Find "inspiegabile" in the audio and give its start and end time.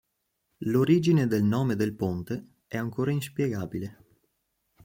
3.11-4.03